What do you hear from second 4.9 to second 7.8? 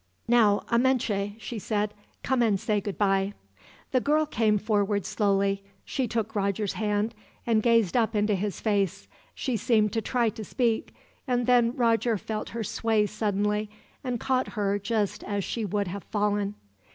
slowly. She took Roger's hand, and